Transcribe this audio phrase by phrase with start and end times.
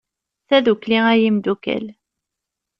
[0.47, 1.85] Tadukli, ay imdukal!